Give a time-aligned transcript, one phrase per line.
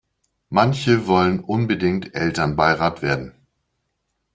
[0.49, 3.35] Manche wollen unbedingt Elternbeirat werden.